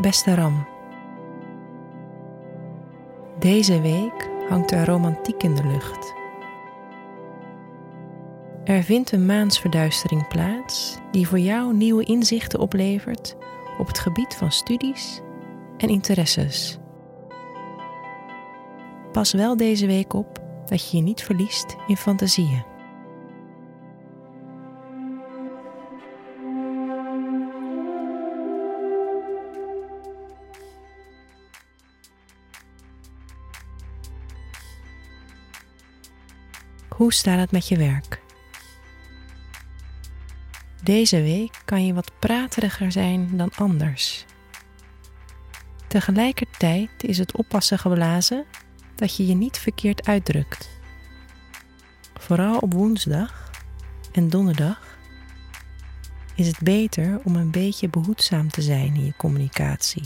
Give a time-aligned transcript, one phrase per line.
[0.00, 0.66] Beste Ram.
[3.38, 6.14] Deze week hangt er romantiek in de lucht.
[8.64, 13.36] Er vindt een maansverduistering plaats die voor jou nieuwe inzichten oplevert
[13.78, 15.20] op het gebied van studies
[15.76, 16.78] en interesses.
[19.12, 22.69] Pas wel deze week op dat je je niet verliest in fantasieën.
[37.00, 38.22] Hoe staat het met je werk?
[40.82, 44.24] Deze week kan je wat prateriger zijn dan anders.
[45.86, 48.44] Tegelijkertijd is het oppassen geblazen
[48.94, 50.70] dat je je niet verkeerd uitdrukt.
[52.14, 53.50] Vooral op woensdag
[54.12, 54.98] en donderdag
[56.34, 60.04] is het beter om een beetje behoedzaam te zijn in je communicatie.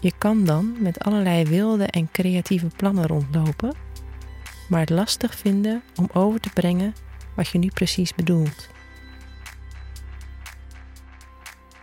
[0.00, 3.90] Je kan dan met allerlei wilde en creatieve plannen rondlopen,
[4.68, 6.94] maar het lastig vinden om over te brengen
[7.34, 8.68] wat je nu precies bedoelt.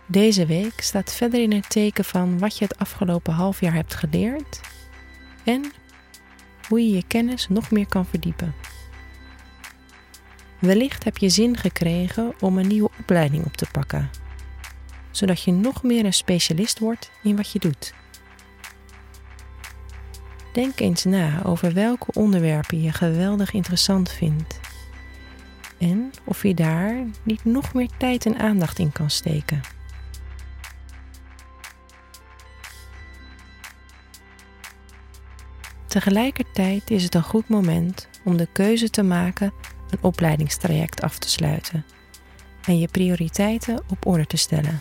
[0.06, 3.94] Deze week staat verder in het teken van wat je het afgelopen half jaar hebt
[3.94, 4.60] geleerd
[5.44, 5.72] en
[6.68, 8.54] hoe je je kennis nog meer kan verdiepen.
[10.58, 14.10] Wellicht heb je zin gekregen om een nieuwe opleiding op te pakken,
[15.10, 17.94] zodat je nog meer een specialist wordt in wat je doet.
[20.52, 24.60] Denk eens na over welke onderwerpen je geweldig interessant vindt
[25.78, 29.60] en of je daar niet nog meer tijd en aandacht in kan steken.
[35.86, 39.52] Tegelijkertijd is het een goed moment om de keuze te maken
[39.90, 41.84] een opleidingstraject af te sluiten
[42.64, 44.80] en je prioriteiten op orde te stellen.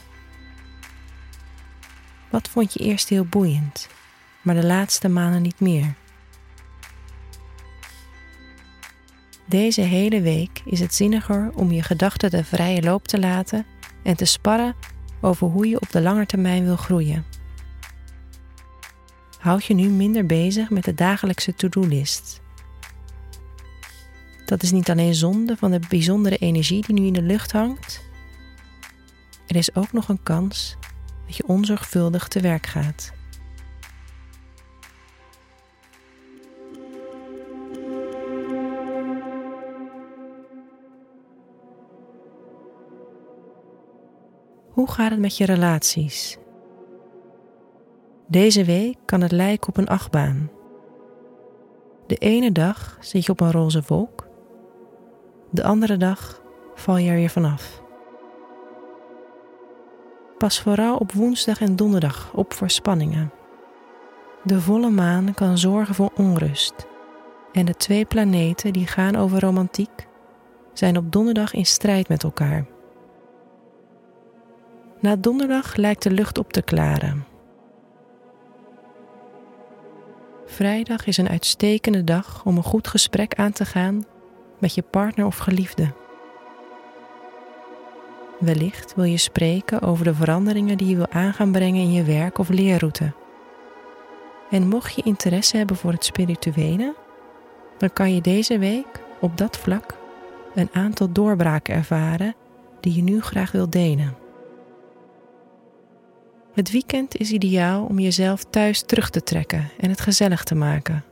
[2.29, 3.87] Wat vond je eerst heel boeiend,
[4.41, 5.93] maar de laatste maanden niet meer?
[9.45, 13.65] Deze hele week is het zinniger om je gedachten de vrije loop te laten
[14.03, 14.75] en te sparren
[15.21, 17.25] over hoe je op de lange termijn wil groeien.
[19.39, 22.41] Houd je nu minder bezig met de dagelijkse to-do-list.
[24.45, 28.01] Dat is niet alleen zonde van de bijzondere energie die nu in de lucht hangt.
[29.47, 30.77] Er is ook nog een kans
[31.25, 33.13] dat je onzorgvuldig te werk gaat.
[44.79, 46.37] Hoe gaat het met je relaties?
[48.27, 50.49] Deze week kan het lijken op een achtbaan.
[52.07, 54.27] De ene dag zit je op een roze wolk,
[55.49, 56.41] de andere dag
[56.75, 57.81] val je er weer vanaf.
[60.37, 63.31] Pas vooral op woensdag en donderdag op voor spanningen.
[64.43, 66.87] De volle maan kan zorgen voor onrust
[67.51, 70.07] en de twee planeten die gaan over romantiek
[70.73, 72.77] zijn op donderdag in strijd met elkaar.
[74.99, 77.25] Na donderdag lijkt de lucht op te klaren
[80.45, 84.05] Vrijdag is een uitstekende dag om een goed gesprek aan te gaan
[84.57, 85.93] met je partner of geliefde.
[88.39, 92.03] Wellicht wil je spreken over de veranderingen die je wil aan gaan brengen in je
[92.03, 93.13] werk of leerroute.
[94.49, 96.95] En mocht je interesse hebben voor het spirituele,
[97.77, 99.97] dan kan je deze week op dat vlak
[100.55, 102.35] een aantal doorbraken ervaren
[102.79, 104.28] die je nu graag wil delen.
[106.53, 111.03] Het weekend is ideaal om jezelf thuis terug te trekken en het gezellig te maken.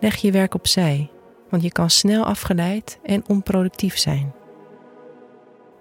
[0.00, 1.10] Leg je werk opzij,
[1.48, 4.32] want je kan snel afgeleid en onproductief zijn.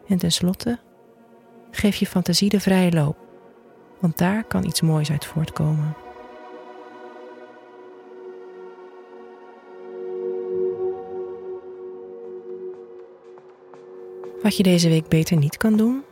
[0.08, 0.80] En tenslotte,
[1.72, 3.18] geef je fantasie de vrije loop,
[4.00, 5.96] want daar kan iets moois uit voortkomen.
[14.42, 16.04] Wat je deze week beter niet kan doen,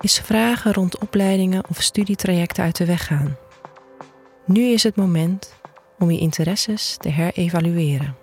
[0.00, 3.36] is vragen rond opleidingen of studietrajecten uit de weg gaan.
[4.44, 5.54] Nu is het moment
[5.98, 8.16] om je interesses te herevalueren.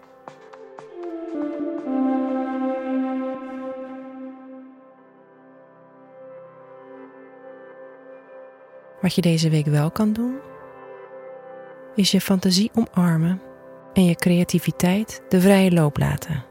[9.01, 10.35] Wat je deze week wel kan doen,
[11.95, 13.41] is je fantasie omarmen
[13.93, 16.46] en je creativiteit de vrije loop laten.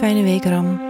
[0.00, 0.85] Fijne week, Ram.